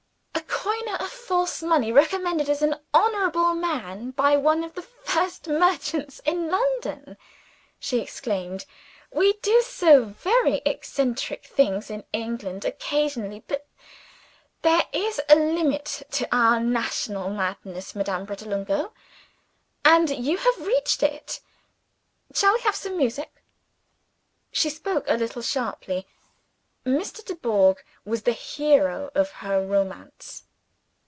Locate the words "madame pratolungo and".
17.95-20.09